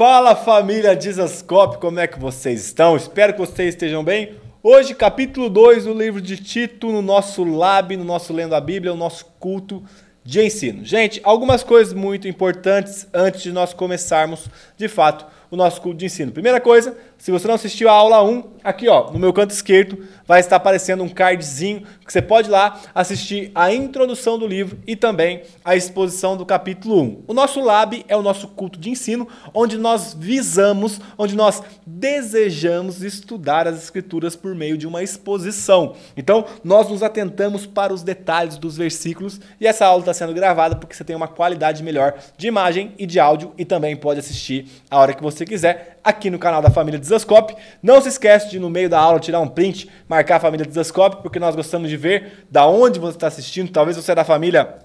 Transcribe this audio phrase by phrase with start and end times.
[0.00, 2.96] Fala família Dizascope, como é que vocês estão?
[2.96, 4.34] Espero que vocês estejam bem.
[4.62, 8.94] Hoje, capítulo 2 do livro de Tito, no nosso lab, no nosso Lendo a Bíblia,
[8.94, 9.84] o nosso culto
[10.24, 10.86] de ensino.
[10.86, 16.06] Gente, algumas coisas muito importantes antes de nós começarmos, de fato, o nosso culto de
[16.06, 16.30] ensino.
[16.30, 20.06] Primeira coisa, se você não assistiu a aula 1, aqui ó, no meu canto esquerdo
[20.26, 24.78] vai estar aparecendo um cardzinho que você pode ir lá assistir a introdução do livro
[24.86, 27.24] e também a exposição do capítulo 1.
[27.26, 33.02] O nosso lab é o nosso culto de ensino, onde nós visamos, onde nós desejamos
[33.02, 35.94] estudar as escrituras por meio de uma exposição.
[36.16, 40.76] Então, nós nos atentamos para os detalhes dos versículos e essa aula está sendo gravada
[40.76, 44.66] porque você tem uma qualidade melhor de imagem e de áudio e também pode assistir
[44.90, 47.54] a hora que você quiser aqui no canal da família Desascope.
[47.82, 51.22] Não se esquece de no meio da aula tirar um print, marcar a família Desascope,
[51.22, 53.70] porque nós gostamos de ver da onde você está assistindo.
[53.70, 54.78] Talvez você é da família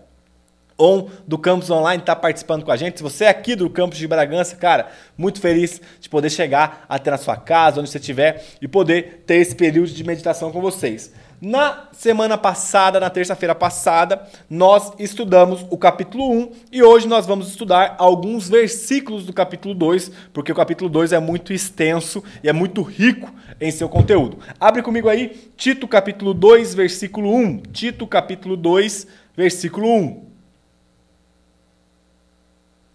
[0.77, 2.97] ou do campus online está participando com a gente.
[2.97, 7.11] Se você é aqui do campus de Bragança, cara, muito feliz de poder chegar até
[7.11, 11.13] na sua casa, onde você estiver, e poder ter esse período de meditação com vocês.
[11.41, 17.49] Na semana passada, na terça-feira passada, nós estudamos o capítulo 1 e hoje nós vamos
[17.49, 22.53] estudar alguns versículos do capítulo 2, porque o capítulo 2 é muito extenso e é
[22.53, 24.39] muito rico em seu conteúdo.
[24.57, 27.57] Abre comigo aí, Tito capítulo 2, versículo 1.
[27.73, 29.05] Tito capítulo 2,
[29.35, 30.25] versículo 1.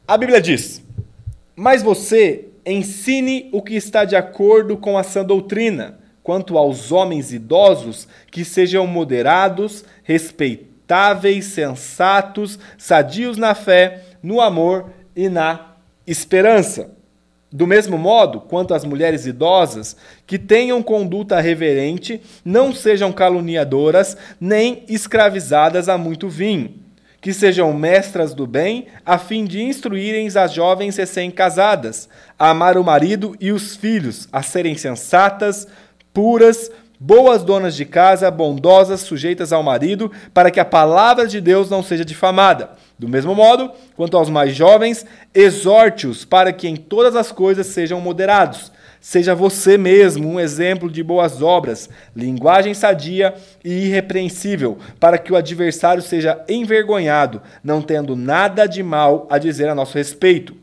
[0.08, 0.82] A Bíblia diz:
[1.54, 7.32] Mas você ensine o que está de acordo com a sã doutrina quanto aos homens
[7.32, 15.74] idosos, que sejam moderados, respeitáveis, sensatos, sadios na fé, no amor e na
[16.06, 16.90] esperança.
[17.52, 24.84] Do mesmo modo, quanto às mulheres idosas, que tenham conduta reverente, não sejam caluniadoras, nem
[24.88, 26.74] escravizadas a muito vinho,
[27.20, 32.84] que sejam mestras do bem, a fim de instruírem as jovens recém-casadas, a amar o
[32.84, 35.66] marido e os filhos, a serem sensatas,
[36.12, 41.70] puras, boas donas de casa, bondosas, sujeitas ao marido, para que a palavra de Deus
[41.70, 42.70] não seja difamada.
[42.98, 48.00] Do mesmo modo, quanto aos mais jovens, exorte-os para que em todas as coisas sejam
[48.00, 48.70] moderados.
[49.00, 53.32] Seja você mesmo um exemplo de boas obras, linguagem sadia
[53.64, 59.70] e irrepreensível, para que o adversário seja envergonhado, não tendo nada de mal a dizer
[59.70, 60.54] a nosso respeito.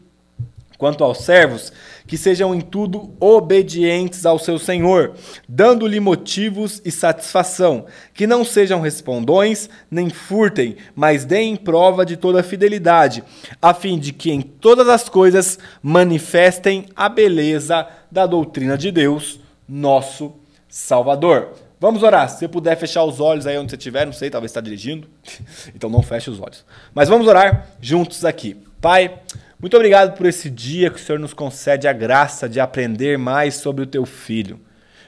[0.78, 1.74] Quanto aos servos,
[2.07, 5.13] que sejam em tudo obedientes ao seu Senhor,
[5.47, 12.41] dando-lhe motivos e satisfação, que não sejam respondões, nem furtem, mas deem prova de toda
[12.41, 13.23] fidelidade,
[13.62, 19.40] a fim de que em todas as coisas manifestem a beleza da doutrina de Deus,
[19.67, 20.34] nosso
[20.69, 21.50] Salvador.
[21.79, 22.28] Vamos orar.
[22.29, 25.07] Se você puder fechar os olhos aí onde você estiver, não sei, talvez está dirigindo,
[25.75, 26.66] então não feche os olhos.
[26.94, 28.57] Mas vamos orar juntos aqui.
[28.81, 29.19] Pai,
[29.59, 33.56] muito obrigado por esse dia que o Senhor nos concede a graça de aprender mais
[33.56, 34.59] sobre o teu filho.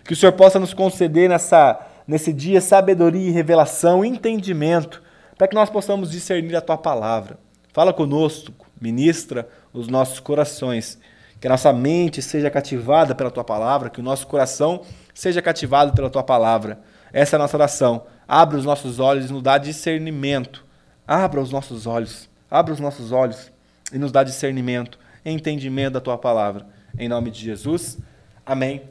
[0.04, 5.04] Que o Senhor possa nos conceder nessa, nesse dia sabedoria e revelação, entendimento,
[5.38, 7.38] para que nós possamos discernir a tua palavra.
[7.72, 8.52] Fala conosco,
[8.82, 10.98] ministra os nossos corações.
[11.40, 14.82] Que a nossa mente seja cativada pela tua palavra, que o nosso coração
[15.14, 16.80] seja cativado pela tua palavra.
[17.14, 18.04] Essa é a nossa oração.
[18.28, 20.66] Abra os nossos olhos e nos dá discernimento.
[21.08, 22.28] Abra os nossos olhos.
[22.50, 23.52] Abra os nossos olhos
[23.94, 26.66] e nos dá discernimento, entendimento da tua palavra.
[26.98, 27.98] Em nome de Jesus.
[28.46, 28.82] Amém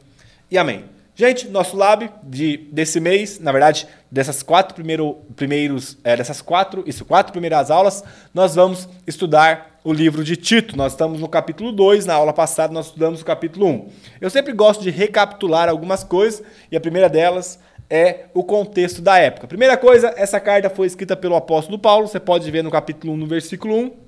[0.50, 0.84] e amém.
[1.14, 6.84] Gente, nosso lab de, desse mês, na verdade, dessas quatro primeiro, primeiros, é, dessas quatro,
[6.86, 10.76] isso, quatro primeiras aulas, nós vamos estudar o livro de Tito.
[10.76, 13.68] Nós estamos no capítulo 2, na aula passada nós estudamos o capítulo 1.
[13.68, 13.88] Um.
[14.20, 17.58] Eu sempre gosto de recapitular algumas coisas, e a primeira delas
[17.90, 19.48] é o contexto da época.
[19.48, 23.16] Primeira coisa, essa carta foi escrita pelo apóstolo Paulo, você pode ver no capítulo 1,
[23.16, 24.07] no versículo 1.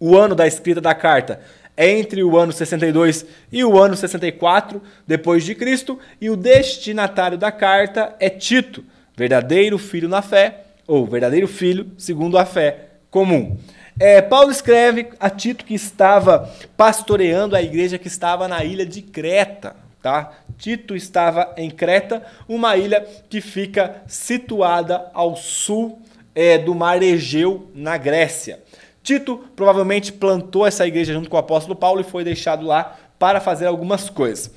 [0.00, 1.40] O ano da escrita da carta
[1.76, 7.38] é entre o ano 62 e o ano 64 depois de Cristo, e o destinatário
[7.38, 8.84] da carta é Tito,
[9.16, 13.56] verdadeiro filho na fé, ou verdadeiro filho segundo a fé comum.
[14.00, 19.02] É, Paulo escreve a Tito que estava pastoreando a igreja que estava na ilha de
[19.02, 19.74] Creta.
[20.00, 20.32] Tá?
[20.56, 26.00] Tito estava em Creta, uma ilha que fica situada ao sul
[26.34, 28.60] é, do mar Egeu, na Grécia.
[29.08, 33.40] Tito provavelmente plantou essa igreja junto com o apóstolo Paulo e foi deixado lá para
[33.40, 34.50] fazer algumas coisas.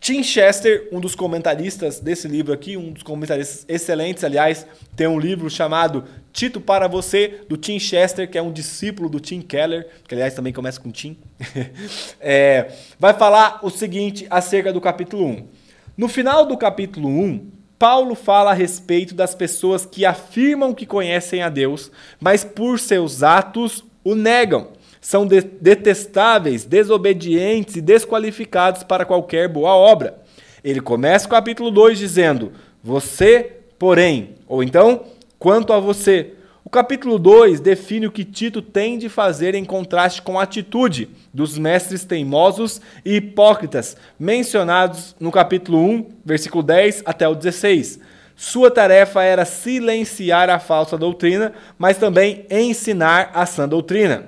[0.00, 4.64] Tim Chester, um dos comentaristas desse livro aqui, um dos comentaristas excelentes, aliás,
[4.94, 9.18] tem um livro chamado Tito para Você, do Tim Chester, que é um discípulo do
[9.18, 11.18] Tim Keller, que aliás também começa com Tim.
[12.20, 12.70] é,
[13.00, 15.48] vai falar o seguinte acerca do capítulo 1.
[15.96, 21.42] No final do capítulo 1, Paulo fala a respeito das pessoas que afirmam que conhecem
[21.42, 24.68] a Deus, mas por seus atos o negam,
[25.00, 30.22] são de detestáveis, desobedientes e desqualificados para qualquer boa obra.
[30.62, 32.52] Ele começa o capítulo 2 dizendo:
[32.84, 35.06] Você, porém, ou então,
[35.40, 36.34] quanto a você.
[36.64, 41.08] O capítulo 2 define o que Tito tem de fazer em contraste com a atitude
[41.34, 47.98] dos mestres teimosos e hipócritas, mencionados no capítulo 1, versículo 10 até o 16.
[48.36, 54.26] Sua tarefa era silenciar a falsa doutrina, mas também ensinar a sã doutrina.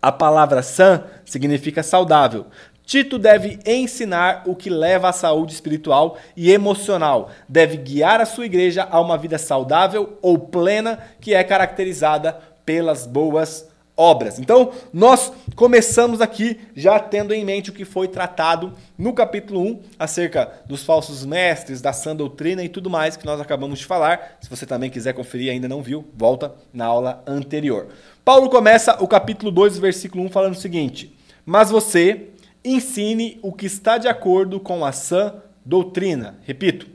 [0.00, 2.46] A palavra sã significa saudável.
[2.90, 7.30] Tito deve ensinar o que leva à saúde espiritual e emocional.
[7.46, 13.06] Deve guiar a sua igreja a uma vida saudável ou plena que é caracterizada pelas
[13.06, 13.69] boas
[14.00, 14.38] obras.
[14.38, 19.80] Então, nós começamos aqui já tendo em mente o que foi tratado no capítulo 1
[19.98, 24.38] acerca dos falsos mestres, da sã doutrina e tudo mais que nós acabamos de falar.
[24.40, 27.88] Se você também quiser conferir e ainda não viu, volta na aula anterior.
[28.24, 31.14] Paulo começa o capítulo 2, versículo 1 falando o seguinte:
[31.44, 32.28] "Mas você
[32.64, 36.38] ensine o que está de acordo com a sã doutrina".
[36.46, 36.88] Repito.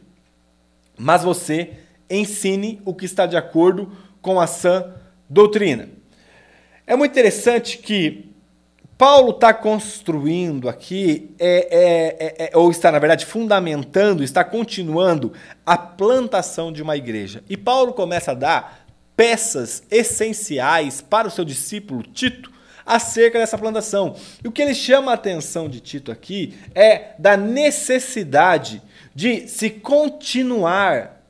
[0.97, 1.73] Mas você
[2.09, 3.91] ensine o que está de acordo
[4.23, 4.91] com a sã
[5.29, 5.89] doutrina.
[6.87, 8.29] É muito interessante que
[8.97, 15.33] Paulo está construindo aqui, é, é, é, é, ou está, na verdade, fundamentando, está continuando
[15.65, 17.43] a plantação de uma igreja.
[17.49, 18.85] E Paulo começa a dar
[19.17, 22.51] peças essenciais para o seu discípulo Tito
[22.85, 24.15] acerca dessa plantação.
[24.43, 28.81] E o que ele chama a atenção de Tito aqui é da necessidade
[29.13, 31.21] de se continuar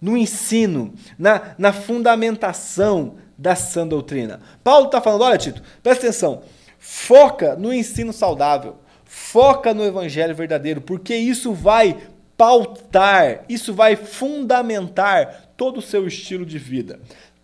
[0.00, 4.40] no ensino, na, na fundamentação da sã doutrina.
[4.62, 6.42] Paulo está falando: olha, Tito, presta atenção,
[6.78, 11.96] foca no ensino saudável, foca no evangelho verdadeiro, porque isso vai
[12.36, 17.00] pautar, isso vai fundamentar todo o seu estilo de vida.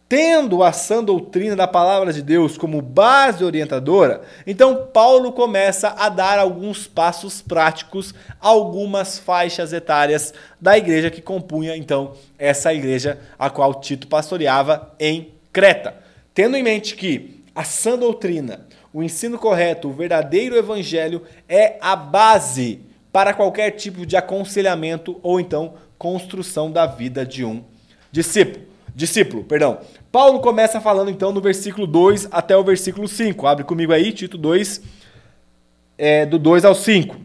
[0.09, 6.09] Tendo a sã doutrina da palavra de Deus como base orientadora, então Paulo começa a
[6.09, 13.51] dar alguns passos práticos, algumas faixas etárias da igreja que compunha então essa igreja a
[13.51, 15.97] qual Tito pastoreava em Creta,
[16.35, 21.97] tendo em mente que a sã doutrina, o ensino correto, o verdadeiro evangelho é a
[21.97, 22.81] base
[23.11, 27.65] para qualquer tipo de aconselhamento ou então construção da vida de um
[28.13, 28.67] discípulo.
[28.95, 29.81] Discípulo, perdão.
[30.13, 33.47] Paulo começa falando então no versículo 2 até o versículo 5.
[33.47, 34.83] Abre comigo aí, Tito 2,
[35.97, 37.17] é, do 2 ao 5.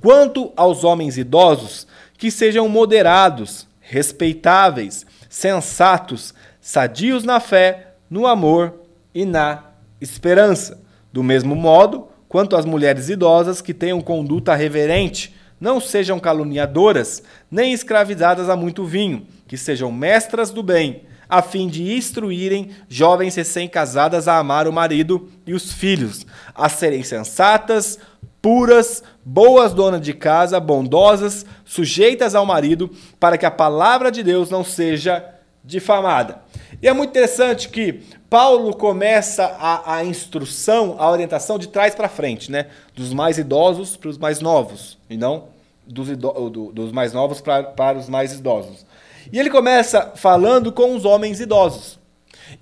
[0.00, 1.86] Quanto aos homens idosos,
[2.16, 6.32] que sejam moderados, respeitáveis, sensatos,
[6.62, 8.74] sadios na fé, no amor
[9.12, 9.64] e na
[10.00, 10.80] esperança.
[11.12, 17.72] Do mesmo modo, quanto às mulheres idosas que tenham conduta reverente, não sejam caluniadoras, nem
[17.72, 24.28] escravizadas a muito vinho, que sejam mestras do bem, a fim de instruírem jovens recém-casadas
[24.28, 27.98] a amar o marido e os filhos, a serem sensatas,
[28.40, 34.50] puras, boas donas de casa, bondosas, sujeitas ao marido, para que a palavra de Deus
[34.50, 35.24] não seja
[35.64, 36.42] difamada.
[36.80, 42.08] E é muito interessante que Paulo começa a, a instrução, a orientação de trás para
[42.08, 42.66] frente, né?
[42.94, 45.52] Dos mais idosos para os mais novos, e não
[45.86, 48.86] dos, do, dos mais novos pra, para os mais idosos.
[49.32, 51.98] E ele começa falando com os homens idosos.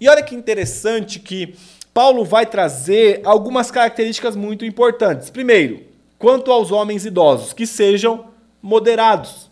[0.00, 1.54] E olha que interessante que
[1.92, 5.30] Paulo vai trazer algumas características muito importantes.
[5.30, 5.82] Primeiro,
[6.18, 8.26] quanto aos homens idosos, que sejam
[8.62, 9.50] moderados.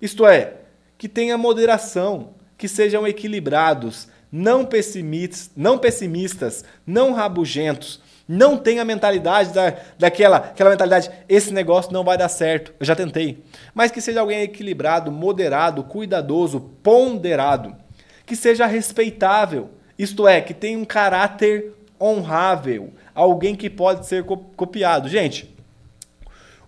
[0.00, 0.54] Isto é,
[0.96, 8.84] que tenha moderação, que sejam equilibrados, não pessimistas, não, pessimistas, não rabugentos, não tenha a
[8.84, 13.44] mentalidade da, daquela aquela mentalidade, esse negócio não vai dar certo, eu já tentei.
[13.74, 17.76] Mas que seja alguém equilibrado, moderado, cuidadoso, ponderado,
[18.24, 25.08] que seja respeitável, isto é, que tenha um caráter honrável, alguém que pode ser copiado.
[25.08, 25.54] Gente,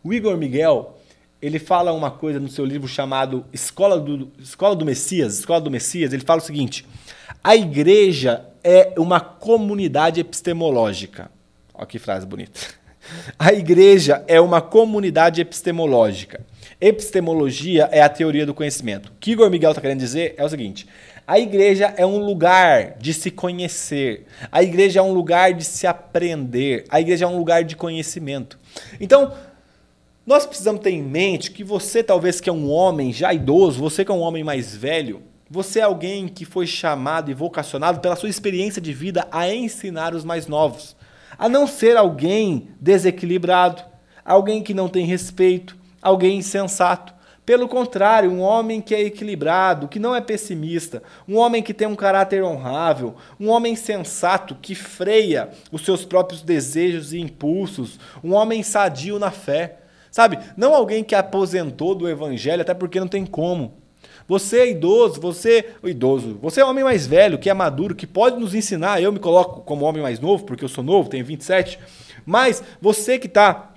[0.05, 0.96] o Igor Miguel,
[1.41, 5.71] ele fala uma coisa no seu livro chamado Escola do, Escola do Messias, Escola do
[5.71, 6.87] Messias, ele fala o seguinte:
[7.43, 11.31] a igreja é uma comunidade epistemológica.
[11.75, 12.61] Olha que frase bonita.
[13.39, 16.45] A igreja é uma comunidade epistemológica.
[16.81, 19.11] Epistemologia é a teoria do conhecimento.
[19.11, 20.89] O que Igor Miguel está querendo dizer é o seguinte:
[21.27, 25.87] a igreja é um lugar de se conhecer, a igreja é um lugar de se
[25.87, 28.59] aprender, a igreja é um lugar de conhecimento.
[29.01, 29.33] Então,
[30.27, 34.05] nós precisamos ter em mente que você, talvez que é um homem já idoso, você
[34.05, 38.17] que é um homem mais velho, você é alguém que foi chamado e vocacionado pela
[38.17, 40.97] sua experiência de vida a ensinar os mais novos.
[41.39, 43.85] A não ser alguém desequilibrado,
[44.25, 47.15] alguém que não tem respeito, alguém insensato.
[47.45, 51.87] Pelo contrário, um homem que é equilibrado, que não é pessimista, um homem que tem
[51.87, 58.35] um caráter honrável, um homem sensato que freia os seus próprios desejos e impulsos, um
[58.35, 59.86] homem sadio na fé.
[60.17, 60.39] Sabe?
[60.57, 63.75] Não alguém que aposentou do evangelho, até porque não tem como.
[64.27, 68.41] Você é idoso, você idoso, você é homem mais velho, que é maduro, que pode
[68.41, 68.99] nos ensinar.
[68.99, 71.79] Eu me coloco como homem mais novo, porque eu sou novo, tenho 27.
[72.25, 73.75] Mas você que está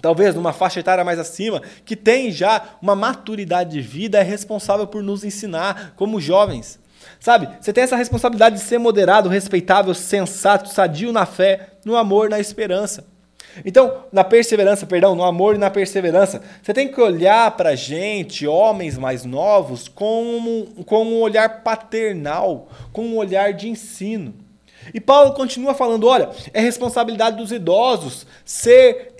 [0.00, 4.86] talvez numa faixa etária mais acima, que tem já uma maturidade de vida, é responsável
[4.86, 6.78] por nos ensinar como jovens.
[7.18, 7.48] Sabe?
[7.60, 12.38] Você tem essa responsabilidade de ser moderado, respeitável, sensato, sadio na fé, no amor, na
[12.38, 13.10] esperança.
[13.64, 17.76] Então, na perseverança, perdão, no amor e na perseverança, você tem que olhar para a
[17.76, 24.34] gente, homens mais novos, com com um olhar paternal, com um olhar de ensino.
[24.92, 29.14] E Paulo continua falando: olha, é responsabilidade dos idosos ser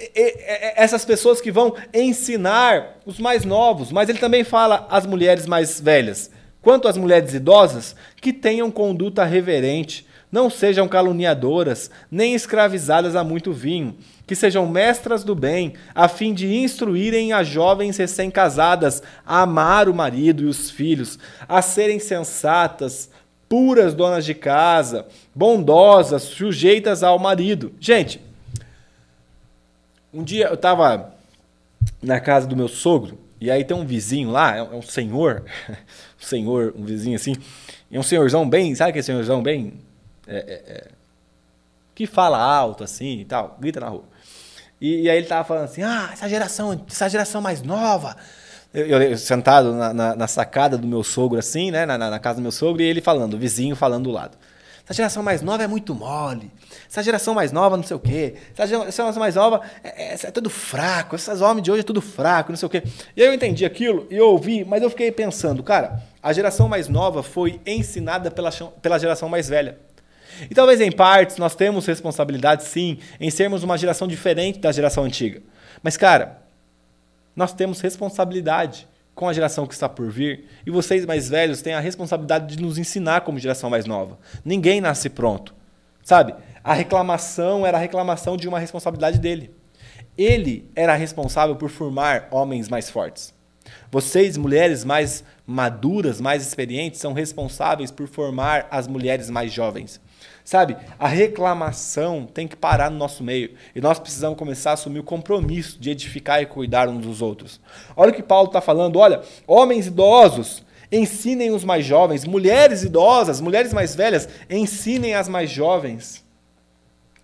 [0.76, 5.80] essas pessoas que vão ensinar os mais novos, mas ele também fala às mulheres mais
[5.80, 13.22] velhas, quanto às mulheres idosas, que tenham conduta reverente, não sejam caluniadoras, nem escravizadas a
[13.22, 13.96] muito vinho,
[14.32, 19.94] que sejam mestras do bem, a fim de instruírem as jovens recém-casadas a amar o
[19.94, 23.10] marido e os filhos, a serem sensatas,
[23.46, 27.74] puras donas de casa, bondosas, sujeitas ao marido.
[27.78, 28.22] Gente,
[30.14, 31.14] um dia eu estava
[32.02, 35.44] na casa do meu sogro, e aí tem um vizinho lá, é um é senhor,
[35.68, 37.34] um senhor, um vizinho assim,
[37.90, 39.74] e um senhorzão bem, sabe aquele senhorzão bem.
[40.26, 40.88] É, é, é,
[41.94, 44.10] que fala alto assim e tal, grita na rua.
[44.82, 48.16] E, e, aí ele tava falando assim: ah, essa geração, essa geração mais nova,
[48.74, 51.86] eu, eu sentado na, na, na, sacada do meu sogro, assim, né?
[51.86, 54.36] Na, na, casa do meu sogro, e ele falando, o vizinho falando do lado.
[54.84, 56.50] Essa geração mais nova é muito mole.
[56.90, 58.34] Essa geração mais nova, não sei o quê.
[58.58, 61.14] Essa geração mais nova é, é, é tudo fraco.
[61.14, 62.82] Esses homens de hoje é tudo fraco, não sei o quê.
[63.16, 66.68] E aí eu entendi aquilo e eu ouvi, mas eu fiquei pensando, cara, a geração
[66.68, 69.78] mais nova foi ensinada pela, pela geração mais velha.
[70.50, 75.04] E talvez em partes nós temos responsabilidade, sim, em sermos uma geração diferente da geração
[75.04, 75.42] antiga.
[75.82, 76.42] Mas, cara,
[77.34, 81.74] nós temos responsabilidade com a geração que está por vir, e vocês mais velhos têm
[81.74, 84.18] a responsabilidade de nos ensinar como geração mais nova.
[84.44, 85.54] Ninguém nasce pronto.
[86.02, 86.34] Sabe?
[86.64, 89.54] A reclamação era a reclamação de uma responsabilidade dele.
[90.16, 93.34] Ele era responsável por formar homens mais fortes.
[93.90, 100.00] Vocês, mulheres mais maduras, mais experientes, são responsáveis por formar as mulheres mais jovens.
[100.44, 100.76] Sabe?
[100.98, 103.54] A reclamação tem que parar no nosso meio.
[103.74, 107.60] E nós precisamos começar a assumir o compromisso de edificar e cuidar uns dos outros.
[107.96, 108.98] Olha o que Paulo está falando.
[108.98, 112.24] Olha, homens idosos, ensinem os mais jovens.
[112.24, 116.24] Mulheres idosas, mulheres mais velhas, ensinem as mais jovens.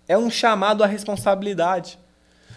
[0.06, 1.98] É um chamado à responsabilidade.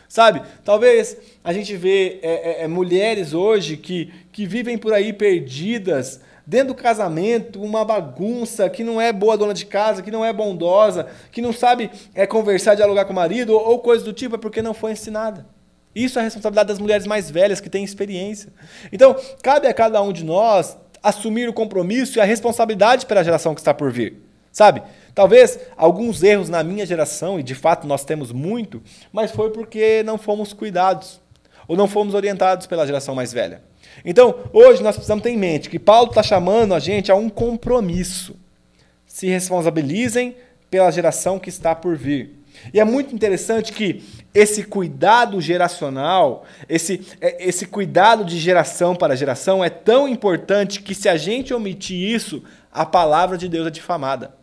[0.08, 0.42] Sabe?
[0.64, 6.22] Talvez a gente vê é, é, é mulheres hoje que, que vivem por aí perdidas
[6.52, 10.34] dentro do casamento, uma bagunça, que não é boa dona de casa, que não é
[10.34, 14.38] bondosa, que não sabe é, conversar, dialogar com o marido, ou, coisa do tipo, é
[14.38, 15.46] porque não foi ensinada.
[15.96, 18.52] Isso é a responsabilidade das mulheres mais velhas que têm experiência.
[18.92, 23.56] Então, cabe a cada um de nós assumir o compromisso e a responsabilidade pela geração
[23.56, 24.22] que está por vir.
[24.52, 24.84] Sabe?
[25.16, 30.04] Talvez alguns erros na minha geração, e de fato nós temos muito, mas foi porque
[30.04, 31.22] não fomos cuidados
[31.66, 33.71] ou não fomos orientados pela geração mais velha.
[34.04, 37.30] Então, hoje nós precisamos ter em mente que Paulo está chamando a gente a um
[37.30, 38.36] compromisso.
[39.06, 40.36] Se responsabilizem
[40.70, 42.42] pela geração que está por vir.
[42.74, 49.16] E é muito interessante que esse cuidado geracional, esse, é, esse cuidado de geração para
[49.16, 53.72] geração é tão importante que se a gente omitir isso, a palavra de Deus é
[53.72, 54.34] difamada.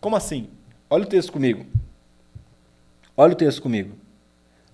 [0.00, 0.48] Como assim?
[0.88, 1.66] Olha o texto comigo.
[3.16, 3.96] Olha o texto comigo.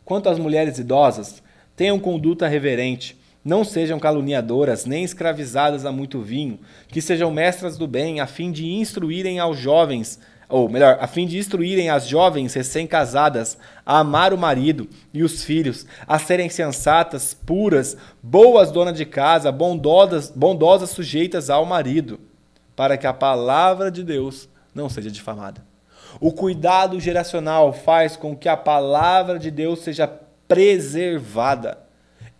[0.05, 1.43] Quanto às mulheres idosas,
[1.77, 7.87] tenham conduta reverente, não sejam caluniadoras, nem escravizadas a muito vinho, que sejam mestras do
[7.87, 12.55] bem, a fim de instruírem aos jovens, ou melhor, a fim de instruírem as jovens
[12.55, 19.05] recém-casadas a amar o marido e os filhos, a serem sensatas, puras, boas donas de
[19.05, 22.21] casa, bondosas, bondosas sujeitas ao marido,
[22.77, 25.65] para que a palavra de Deus não seja difamada.
[26.21, 30.07] O cuidado geracional faz com que a palavra de Deus seja
[30.47, 31.82] preservada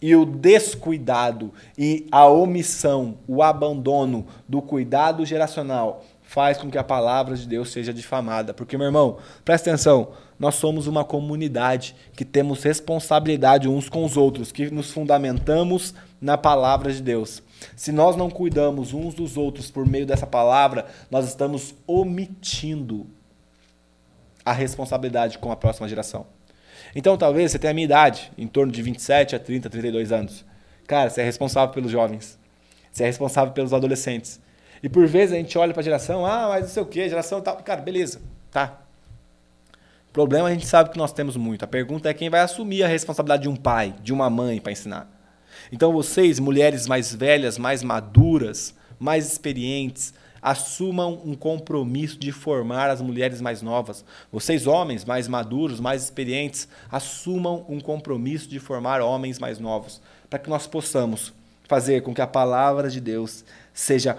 [0.03, 6.83] e o descuidado e a omissão, o abandono do cuidado geracional faz com que a
[6.83, 8.53] palavra de Deus seja difamada.
[8.53, 14.17] Porque, meu irmão, presta atenção, nós somos uma comunidade que temos responsabilidade uns com os
[14.17, 17.43] outros, que nos fundamentamos na palavra de Deus.
[17.77, 23.07] Se nós não cuidamos uns dos outros por meio dessa palavra, nós estamos omitindo
[24.45, 26.27] a responsabilidade com a próxima geração.
[26.95, 30.45] Então, talvez você tenha a minha idade, em torno de 27 a 30, 32 anos.
[30.87, 32.39] Cara, você é responsável pelos jovens.
[32.91, 34.41] Você é responsável pelos adolescentes.
[34.83, 37.09] E por vezes a gente olha para a geração, ah, mas não sei o quê,
[37.09, 37.57] geração tal.
[37.59, 38.21] Cara, beleza,
[38.51, 38.81] tá.
[40.13, 41.65] Problema a gente sabe que nós temos muito.
[41.65, 44.73] A pergunta é quem vai assumir a responsabilidade de um pai, de uma mãe para
[44.73, 45.09] ensinar.
[45.71, 53.01] Então vocês, mulheres mais velhas, mais maduras, mais experientes, assumam um compromisso de formar as
[53.01, 54.05] mulheres mais novas.
[54.33, 60.41] Vocês, homens mais maduros, mais experientes, assumam um compromisso de formar homens mais novos, para
[60.41, 61.33] que nós possamos
[61.69, 64.19] fazer com que a palavra de Deus seja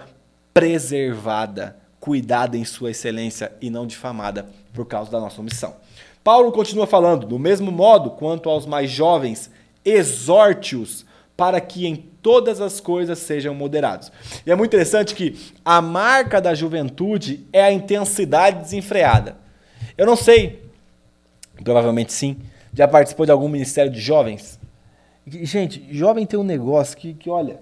[0.54, 5.76] preservada, cuidada em sua excelência e não difamada por causa da nossa omissão.
[6.22, 9.50] Paulo continua falando, do mesmo modo quanto aos mais jovens,
[9.84, 11.04] exorte-os
[11.36, 14.10] para que em todas as coisas sejam moderados.
[14.46, 19.36] E é muito interessante que a marca da juventude é a intensidade desenfreada.
[19.96, 20.62] Eu não sei,
[21.62, 22.36] provavelmente sim,
[22.72, 24.58] já participou de algum ministério de jovens?
[25.26, 27.60] Gente, jovem tem um negócio que, que olha,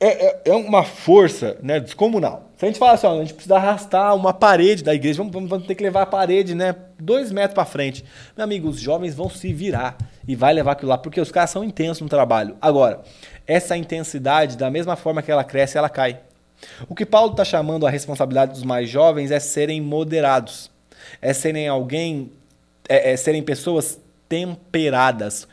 [0.00, 2.47] é, é, é, uma força né, descomunal.
[2.58, 5.32] Se a gente fala assim, ó, a gente precisa arrastar uma parede da igreja, vamos,
[5.32, 8.04] vamos, vamos ter que levar a parede né, dois metros para frente.
[8.36, 9.96] Meu amigo, os jovens vão se virar
[10.26, 12.56] e vai levar aquilo lá, porque os caras são intensos no trabalho.
[12.60, 13.02] Agora,
[13.46, 16.18] essa intensidade, da mesma forma que ela cresce, ela cai.
[16.88, 20.68] O que Paulo está chamando a responsabilidade dos mais jovens é serem moderados,
[21.22, 22.32] é serem alguém,
[22.88, 25.46] é, é serem pessoas temperadas,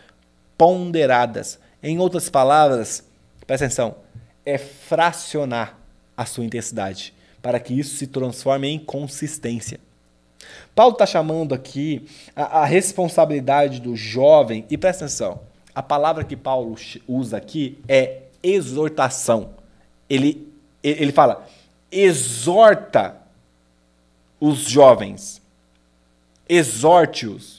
[0.57, 1.59] ponderadas.
[1.83, 3.07] Em outras palavras,
[3.45, 3.95] presta atenção,
[4.43, 5.84] é fracionar
[6.15, 9.79] a sua intensidade, para que isso se transforme em consistência.
[10.73, 12.05] Paulo está chamando aqui
[12.35, 15.41] a, a, responsabilidade do jovem, e presta atenção,
[15.73, 16.75] a palavra que Paulo
[17.07, 19.51] usa aqui é exortação.
[20.09, 20.47] Ele,
[20.83, 21.47] ele fala,
[21.91, 23.17] exorta
[24.39, 25.41] os jovens,
[26.47, 27.54] exorte-os.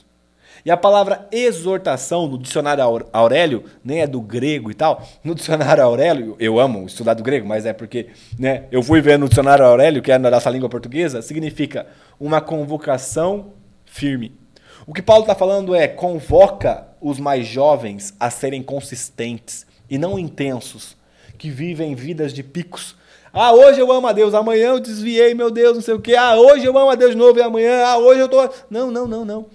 [0.67, 2.83] E a palavra exortação no dicionário
[3.13, 5.01] Aurélio, nem é do grego e tal.
[5.23, 9.17] No dicionário Aurélio, eu amo estudar do grego, mas é porque né, eu fui ver
[9.17, 11.87] no dicionário Aurélio, que é na nossa língua portuguesa, significa
[12.19, 13.53] uma convocação
[13.85, 14.37] firme.
[14.85, 20.19] O que Paulo está falando é convoca os mais jovens a serem consistentes e não
[20.19, 20.97] intensos,
[21.39, 22.97] que vivem vidas de picos.
[23.33, 26.17] Ah, hoje eu amo a Deus, amanhã eu desviei, meu Deus, não sei o quê.
[26.17, 28.51] Ah, hoje eu amo a Deus de novo e amanhã, ah, hoje eu tô.
[28.69, 29.47] Não, não, não, não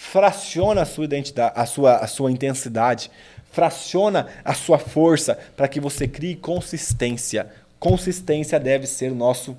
[0.00, 3.10] fraciona a sua identidade, a sua, a sua intensidade,
[3.52, 7.48] fraciona a sua força para que você crie consistência.
[7.78, 9.56] Consistência deve ser o nosso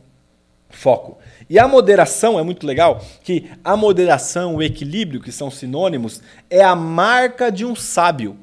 [0.70, 1.20] foco.
[1.48, 6.64] E a moderação é muito legal, que a moderação, o equilíbrio, que são sinônimos, é
[6.64, 8.36] a marca de um sábio.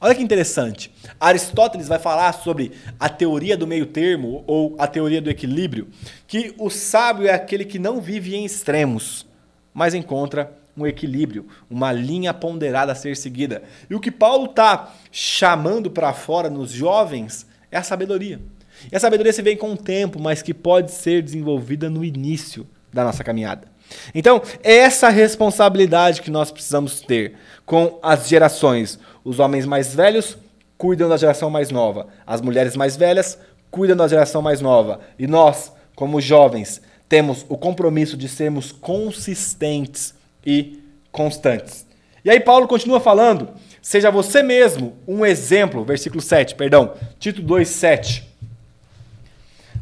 [0.00, 0.92] Olha que interessante.
[1.20, 5.88] Aristóteles vai falar sobre a teoria do meio termo ou a teoria do equilíbrio,
[6.26, 9.24] que o sábio é aquele que não vive em extremos,
[9.72, 13.62] mas encontra um equilíbrio, uma linha ponderada a ser seguida.
[13.88, 18.40] E o que Paulo está chamando para fora nos jovens é a sabedoria.
[18.90, 22.66] E a sabedoria se vem com o tempo, mas que pode ser desenvolvida no início
[22.92, 23.66] da nossa caminhada.
[24.14, 28.98] Então, é essa responsabilidade que nós precisamos ter com as gerações.
[29.24, 30.36] Os homens mais velhos
[30.76, 33.38] cuidam da geração mais nova, as mulheres mais velhas
[33.70, 35.00] cuidam da geração mais nova.
[35.18, 41.86] E nós, como jovens, temos o compromisso de sermos consistentes e constantes.
[42.24, 43.48] E aí Paulo continua falando:
[43.80, 48.28] seja você mesmo um exemplo, versículo 7, perdão, Tito 2, 7.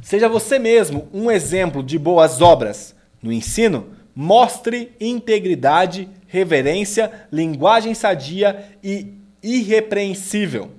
[0.03, 8.65] Seja você mesmo um exemplo de boas obras no ensino, mostre integridade, reverência, linguagem sadia
[8.83, 10.71] e irrepreensível,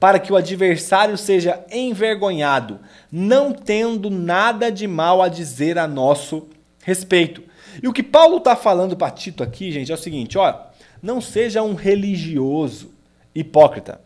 [0.00, 2.80] para que o adversário seja envergonhado,
[3.12, 6.48] não tendo nada de mal a dizer a nosso
[6.82, 7.42] respeito.
[7.82, 10.54] E o que Paulo está falando para Tito aqui, gente, é o seguinte: ó,
[11.02, 12.90] não seja um religioso
[13.34, 14.00] hipócrita.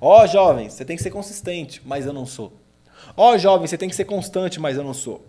[0.00, 2.52] Ó, jovem, você tem que ser consistente, mas eu não sou.
[3.16, 5.24] Ó, jovem, você tem que ser constante, mas eu não sou.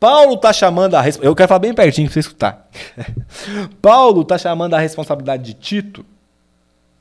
[0.00, 2.70] Paulo está chamando a eu quero falar bem pertinho para você escutar.
[3.82, 6.06] Paulo está chamando a responsabilidade de Tito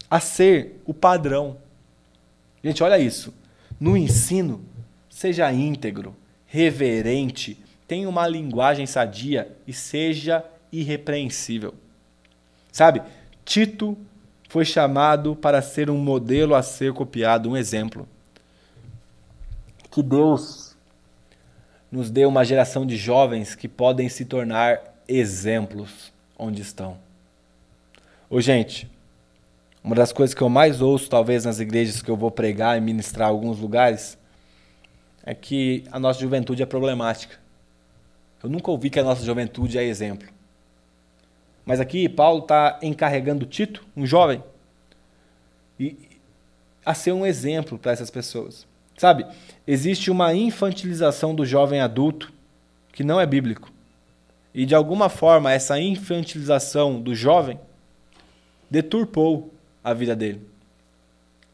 [0.10, 1.58] a ser o padrão.
[2.64, 3.34] Gente, olha isso.
[3.80, 4.62] No ensino,
[5.10, 6.14] seja íntegro,
[6.46, 7.58] reverente,
[7.90, 11.74] tenha uma linguagem sadia e seja irrepreensível.
[12.72, 13.02] Sabe,
[13.44, 13.98] Tito
[14.48, 18.08] foi chamado para ser um modelo a ser copiado, um exemplo.
[19.90, 20.78] Que Deus
[21.92, 26.96] nos dê uma geração de jovens que podem se tornar exemplos onde estão.
[28.30, 28.88] Ô, gente,
[29.84, 32.82] uma das coisas que eu mais ouço, talvez nas igrejas que eu vou pregar e
[32.82, 34.16] ministrar em alguns lugares,
[35.24, 37.49] é que a nossa juventude é problemática.
[38.44, 40.28] Eu nunca ouvi que a nossa juventude é exemplo.
[41.66, 44.44] Mas aqui Paulo está encarregando Tito, um jovem,
[45.80, 45.96] e
[46.86, 48.66] a ser um exemplo para essas pessoas.
[48.98, 49.26] Sabe?
[49.68, 52.34] Existe uma infantilização do jovem adulto
[52.92, 53.72] que não é bíblico.
[54.54, 57.60] E de alguma forma essa infantilização do jovem
[58.70, 60.42] deturpou a vida dele.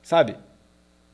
[0.02, 0.38] Sabe?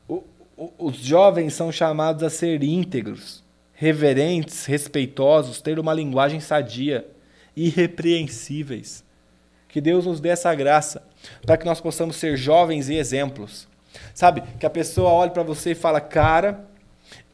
[0.08, 0.22] O,
[0.56, 3.42] o, os jovens são chamados a ser íntegros,
[3.74, 7.06] reverentes, respeitosos, ter uma linguagem sadia,
[7.56, 9.04] irrepreensíveis.
[9.68, 11.02] Que Deus nos dê essa graça
[11.46, 13.66] para que nós possamos ser jovens e exemplos.
[14.14, 14.42] Sabe?
[14.58, 16.66] Que a pessoa olhe para você e fala: "Cara,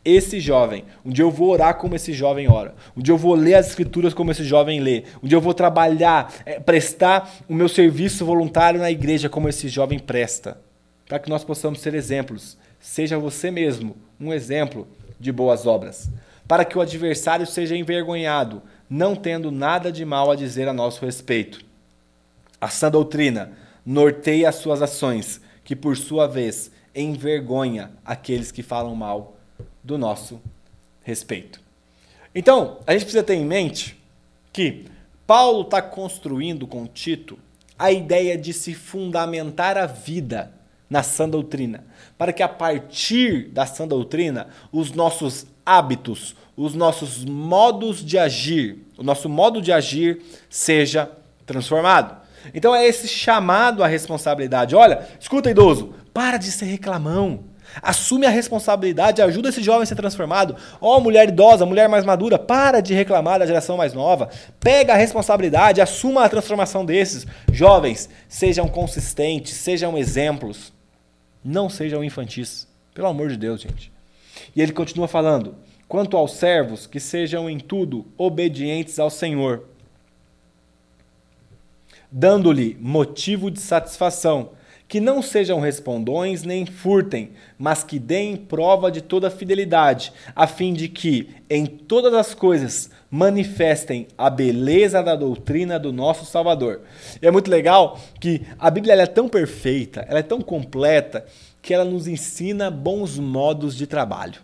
[0.04, 2.74] esse jovem, um dia eu vou orar como esse jovem ora.
[2.96, 5.04] Um dia eu vou ler as escrituras como esse jovem lê.
[5.22, 9.68] Um dia eu vou trabalhar, é, prestar o meu serviço voluntário na igreja como esse
[9.68, 10.58] jovem presta.
[11.06, 12.56] Para que nós possamos ser exemplos.
[12.80, 14.86] Seja você mesmo um exemplo
[15.20, 16.08] de boas obras.
[16.48, 21.04] Para que o adversário seja envergonhado, não tendo nada de mal a dizer a nosso
[21.04, 21.64] respeito.
[22.60, 23.52] A sã doutrina
[23.84, 29.36] norteia as suas ações, que por sua vez envergonha aqueles que falam mal
[29.84, 30.40] do nosso
[31.02, 31.60] respeito.
[32.34, 33.96] Então, a gente precisa ter em mente
[34.52, 34.86] que
[35.26, 37.38] Paulo está construindo com Tito
[37.78, 40.52] a ideia de se fundamentar a vida
[40.90, 41.84] na sã doutrina,
[42.16, 48.86] para que a partir da sã doutrina os nossos hábitos, os nossos modos de agir,
[48.96, 51.10] o nosso modo de agir seja
[51.44, 52.16] transformado.
[52.54, 54.74] Então é esse chamado à responsabilidade.
[54.74, 57.44] Olha, escuta, idoso, para de ser reclamão.
[57.82, 60.56] Assume a responsabilidade, ajuda esse jovem a ser transformado.
[60.80, 64.30] Ó, oh, mulher idosa, mulher mais madura, para de reclamar da geração mais nova.
[64.58, 67.26] Pega a responsabilidade, assuma a transformação desses.
[67.52, 70.72] Jovens, sejam consistentes, sejam exemplos.
[71.44, 72.66] Não sejam infantis.
[72.94, 73.97] Pelo amor de Deus, gente.
[74.54, 75.54] E ele continua falando:
[75.88, 79.64] quanto aos servos, que sejam em tudo obedientes ao Senhor,
[82.10, 84.50] dando-lhe motivo de satisfação
[84.88, 90.72] que não sejam respondões nem furtem, mas que deem prova de toda fidelidade, a fim
[90.72, 96.80] de que, em todas as coisas, manifestem a beleza da doutrina do nosso Salvador.
[97.20, 101.26] E é muito legal que a Bíblia é tão perfeita, ela é tão completa,
[101.60, 104.40] que ela nos ensina bons modos de trabalho.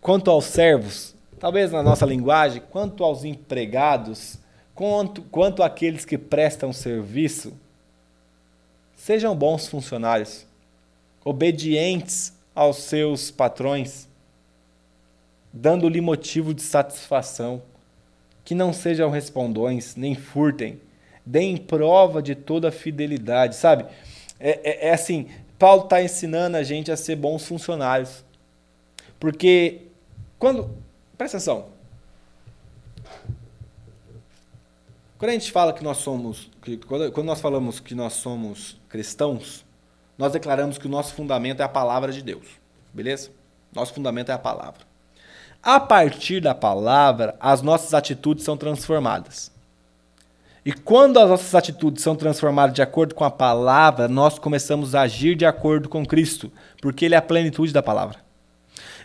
[0.00, 4.38] Quanto aos servos, talvez na nossa linguagem, quanto aos empregados,
[4.74, 7.52] quanto, quanto àqueles que prestam serviço,
[8.96, 10.46] Sejam bons funcionários,
[11.22, 14.08] obedientes aos seus patrões,
[15.52, 17.62] dando-lhe motivo de satisfação,
[18.42, 20.80] que não sejam respondões, nem furtem,
[21.24, 23.84] deem prova de toda fidelidade, sabe?
[24.38, 28.24] É, é, é assim, Paulo está ensinando a gente a ser bons funcionários.
[29.18, 29.82] Porque
[30.38, 30.70] quando.
[31.16, 31.66] Presta atenção.
[35.18, 38.78] Quando a gente fala que nós somos, que, quando, quando nós falamos que nós somos
[38.86, 39.64] cristãos,
[40.18, 42.46] nós declaramos que o nosso fundamento é a palavra de Deus.
[42.92, 43.30] Beleza?
[43.72, 44.80] Nosso fundamento é a palavra.
[45.62, 49.50] A partir da palavra, as nossas atitudes são transformadas.
[50.66, 55.02] E quando as nossas atitudes são transformadas de acordo com a palavra, nós começamos a
[55.02, 56.50] agir de acordo com Cristo,
[56.82, 58.18] porque Ele é a plenitude da palavra.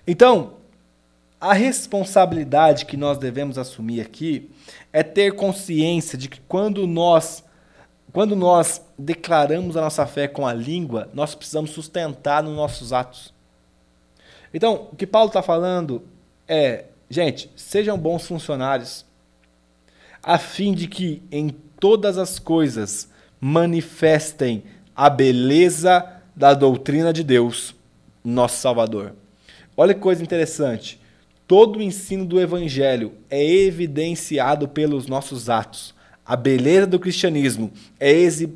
[0.08, 0.54] Então,
[1.39, 4.50] a responsabilidade que nós devemos assumir aqui
[4.91, 7.43] é ter consciência de que quando nós
[8.12, 13.34] quando nós declaramos a nossa fé com a língua, nós precisamos sustentar nos nossos atos.
[14.54, 16.04] Então, o que Paulo está falando
[16.45, 19.06] é, gente, sejam bons funcionários,
[20.23, 24.63] a fim de que em todas as coisas manifestem
[24.95, 26.05] a beleza
[26.36, 27.75] da doutrina de Deus,
[28.23, 29.13] nosso Salvador.
[29.75, 30.99] Olha que coisa interessante.
[31.47, 35.93] Todo o ensino do Evangelho é evidenciado pelos nossos atos.
[36.25, 38.12] A beleza do cristianismo é,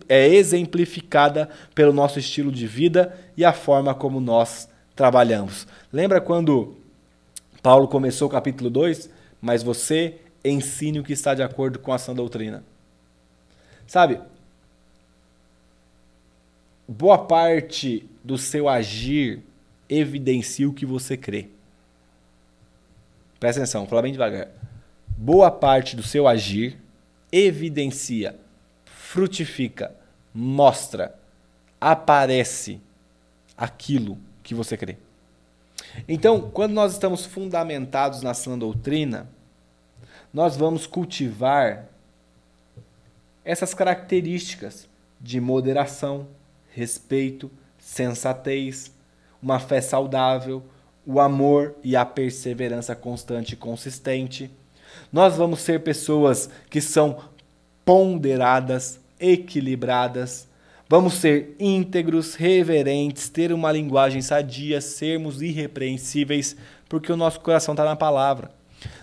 [0.08, 5.68] é exemplificada pelo nosso estilo de vida e a forma como nós trabalhamos.
[5.92, 6.76] Lembra quando
[7.62, 9.10] Paulo começou o capítulo 2?
[9.42, 10.16] Mas você
[10.50, 12.64] ensine o que está de acordo com a sã doutrina.
[13.88, 14.22] Sabe,
[16.88, 19.42] boa parte do seu agir
[19.90, 21.50] evidencia o que você crê.
[23.40, 24.50] Presta atenção, vou falar bem devagar.
[25.18, 26.78] Boa parte do seu agir
[27.32, 28.36] evidencia,
[28.86, 29.96] frutifica,
[30.34, 31.16] mostra,
[31.80, 32.80] aparece
[33.58, 34.98] aquilo que você crê.
[36.08, 39.28] Então, quando nós estamos fundamentados na sã doutrina,
[40.36, 41.86] nós vamos cultivar
[43.46, 44.86] essas características
[45.22, 46.28] de moderação,
[46.74, 48.92] respeito, sensatez,
[49.42, 50.62] uma fé saudável,
[51.06, 54.52] o amor e a perseverança constante e consistente.
[55.10, 57.18] Nós vamos ser pessoas que são
[57.86, 60.50] ponderadas, equilibradas,
[60.88, 66.56] Vamos ser íntegros, reverentes, ter uma linguagem sadia, sermos irrepreensíveis,
[66.88, 68.52] porque o nosso coração está na palavra.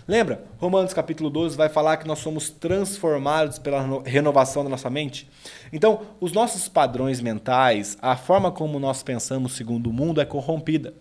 [0.07, 0.43] Lembra?
[0.57, 5.29] Romanos capítulo 12 vai falar que nós somos transformados pela renovação da nossa mente.
[5.71, 10.93] Então, os nossos padrões mentais, a forma como nós pensamos segundo o mundo é corrompida.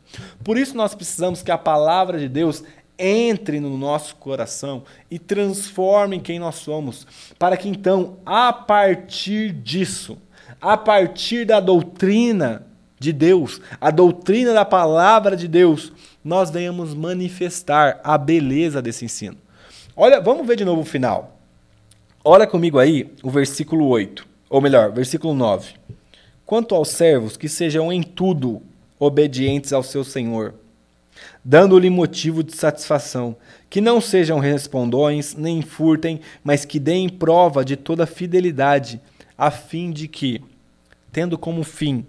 [0.44, 2.62] Por isso nós precisamos que a palavra de Deus
[2.98, 7.06] entre no nosso coração e transforme quem nós somos,
[7.38, 10.18] para que então, a partir disso,
[10.60, 12.66] a partir da doutrina
[13.02, 15.92] de Deus, a doutrina da palavra de Deus,
[16.24, 19.36] nós venhamos manifestar a beleza desse ensino.
[19.96, 21.36] Olha, vamos ver de novo o final.
[22.24, 25.74] Olha comigo aí o versículo 8, ou melhor, versículo 9.
[26.46, 28.62] Quanto aos servos, que sejam em tudo
[28.98, 30.54] obedientes ao seu Senhor,
[31.44, 33.34] dando-lhe motivo de satisfação,
[33.68, 39.00] que não sejam respondões, nem furtem, mas que deem prova de toda fidelidade,
[39.36, 40.40] a fim de que,
[41.10, 42.06] tendo como fim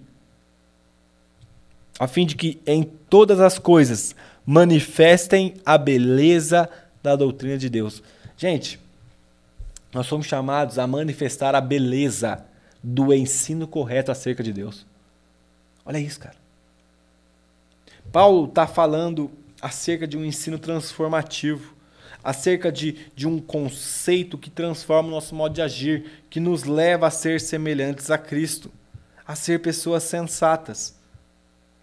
[1.98, 6.68] a fim de que em todas as coisas manifestem a beleza
[7.02, 8.02] da doutrina de Deus.
[8.36, 8.80] Gente,
[9.92, 12.44] nós somos chamados a manifestar a beleza
[12.82, 14.84] do ensino correto acerca de Deus.
[15.84, 16.36] Olha isso, cara.
[18.10, 19.30] Paulo está falando
[19.62, 21.74] acerca de um ensino transformativo,
[22.22, 27.06] acerca de, de um conceito que transforma o nosso modo de agir, que nos leva
[27.06, 28.70] a ser semelhantes a Cristo,
[29.26, 30.94] a ser pessoas sensatas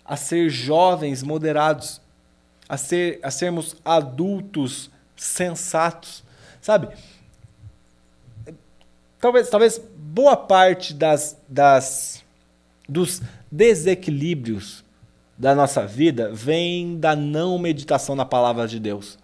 [0.06, 2.02] a ser jovens moderados,
[2.68, 6.24] a, ser, a sermos adultos sensatos.
[6.62, 6.90] Sabe?
[9.20, 12.24] Talvez, talvez boa parte das, das,
[12.88, 14.84] dos desequilíbrios
[15.38, 19.18] da nossa vida vem da não meditação na palavra de Deus.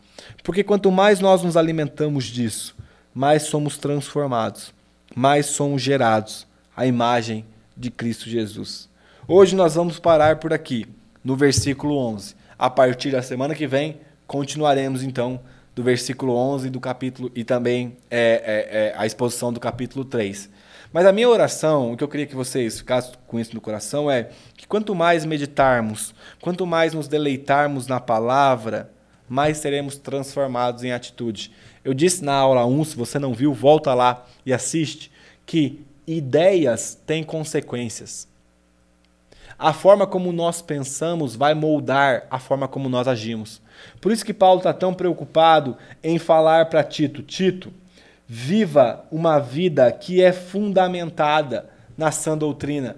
[0.44, 2.76] Porque quanto mais nós nos alimentamos disso,
[3.14, 4.74] mais somos transformados,
[5.16, 8.90] mais somos gerados à imagem de Cristo Jesus.
[9.30, 10.86] Hoje nós vamos parar por aqui,
[11.22, 12.34] no versículo 11.
[12.58, 15.42] A partir da semana que vem, continuaremos então
[15.76, 20.50] do versículo 11 do capítulo e também é, é, é, a exposição do capítulo 3.
[20.94, 24.10] Mas a minha oração, o que eu queria que vocês ficassem com isso no coração
[24.10, 28.90] é que quanto mais meditarmos, quanto mais nos deleitarmos na palavra,
[29.28, 31.52] mais seremos transformados em atitude.
[31.84, 35.12] Eu disse na aula 1, se você não viu, volta lá e assiste,
[35.46, 38.26] que ideias têm consequências.
[39.60, 43.60] A forma como nós pensamos vai moldar a forma como nós agimos.
[44.00, 47.74] Por isso que Paulo está tão preocupado em falar para Tito: Tito,
[48.28, 52.98] viva uma vida que é fundamentada na sã doutrina.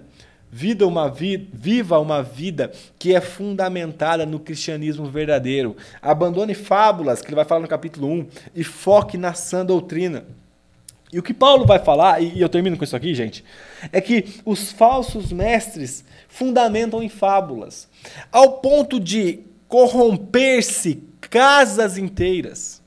[0.52, 5.76] Vida uma vi viva uma vida que é fundamentada no cristianismo verdadeiro.
[6.02, 10.24] Abandone fábulas, que ele vai falar no capítulo 1, e foque na sã doutrina.
[11.12, 13.44] E o que Paulo vai falar, e eu termino com isso aqui, gente,
[13.90, 17.88] é que os falsos mestres fundamentam em fábulas,
[18.30, 22.80] ao ponto de corromper-se casas inteiras.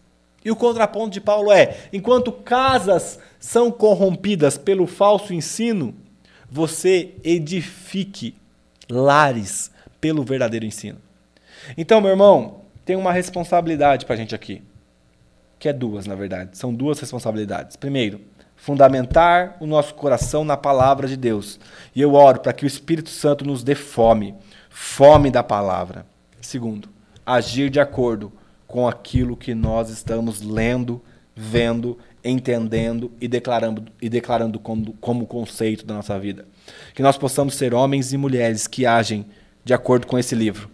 [0.43, 5.93] E o contraponto de Paulo é: enquanto casas são corrompidas pelo falso ensino,
[6.49, 8.35] você edifique
[8.89, 10.99] lares pelo verdadeiro ensino.
[11.77, 14.61] Então, meu irmão, tem uma responsabilidade para a gente aqui
[15.63, 16.57] que é duas, na verdade.
[16.57, 17.77] São duas responsabilidades.
[17.77, 18.19] Primeiro,
[18.53, 21.57] fundamentar o nosso coração na palavra de Deus.
[21.95, 24.35] E eu oro para que o Espírito Santo nos dê fome,
[24.69, 26.05] fome da palavra.
[26.41, 26.89] Segundo,
[27.25, 28.29] agir de acordo
[28.67, 31.01] com aquilo que nós estamos lendo,
[31.33, 36.45] vendo, entendendo e declarando, e declarando como, como conceito da nossa vida.
[36.93, 39.25] Que nós possamos ser homens e mulheres que agem
[39.63, 40.69] de acordo com esse livro,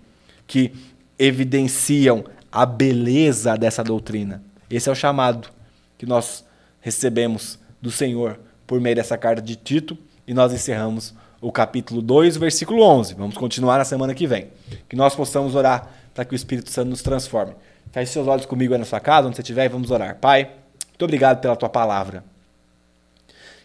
[0.48, 0.74] que
[1.20, 5.50] evidenciam a beleza dessa doutrina esse é o chamado
[5.98, 6.46] que nós
[6.80, 12.38] recebemos do Senhor por meio dessa carta de Tito e nós encerramos o capítulo 2,
[12.38, 13.16] versículo 11.
[13.16, 14.50] Vamos continuar na semana que vem.
[14.88, 17.54] Que nós possamos orar para que o Espírito Santo nos transforme.
[17.92, 20.18] Feche seus olhos comigo aí na sua casa, onde você estiver, e vamos orar.
[20.18, 20.52] Pai,
[20.90, 22.24] muito obrigado pela tua palavra.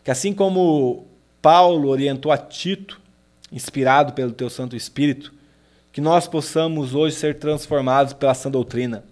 [0.03, 1.05] Que assim como
[1.43, 3.01] Paulo orientou a Tito,
[3.53, 5.35] inspirado pelo teu Santo Espírito,
[5.93, 9.05] que nós possamos hoje ser transformados pela sã doutrina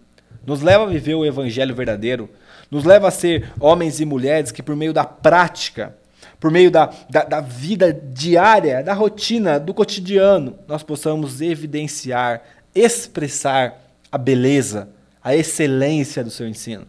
[0.46, 2.28] nos leva a viver o evangelho verdadeiro,
[2.70, 5.94] nos leva a ser homens e mulheres que, por meio da prática,
[6.40, 12.42] por meio da, da, da, vida diária, da rotina, do cotidiano, nós possamos evidenciar,
[12.74, 14.88] expressar a beleza,
[15.22, 16.87] a excelência do seu ensino.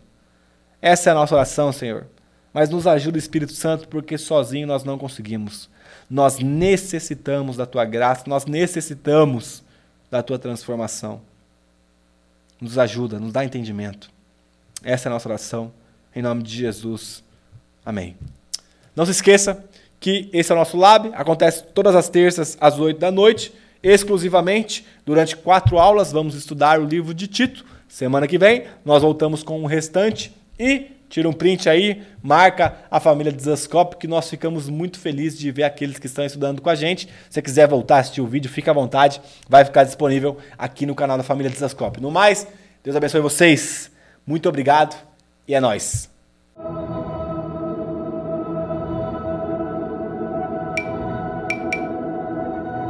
[0.82, 2.08] Essa é a nossa oração, Senhor.
[2.52, 5.70] Mas nos ajuda o Espírito Santo, porque sozinho nós não conseguimos.
[6.10, 9.64] Nós necessitamos da tua graça, nós necessitamos
[10.10, 11.22] da tua transformação
[12.64, 14.10] nos ajuda, nos dá entendimento.
[14.84, 15.72] Essa é a nossa oração,
[16.16, 17.22] em nome de Jesus.
[17.86, 18.16] Amém.
[18.96, 19.64] Não se esqueça
[20.00, 24.86] que esse é o nosso lab, acontece todas as terças às 8 da noite, exclusivamente
[25.06, 26.12] durante quatro aulas.
[26.12, 27.66] Vamos estudar o livro de Tito.
[27.88, 33.00] Semana que vem nós voltamos com o restante e tira um print aí, marca a
[33.00, 36.76] família Desascope, que nós ficamos muito felizes de ver aqueles que estão estudando com a
[36.76, 37.08] gente.
[37.08, 40.86] Se você quiser voltar a assistir o vídeo, fica à vontade, vai ficar disponível aqui
[40.86, 42.02] no canal da família Desascope.
[42.02, 42.48] No mais,
[42.84, 43.92] Deus abençoe vocês.
[44.26, 44.96] Muito obrigado
[45.48, 46.10] e é nóis.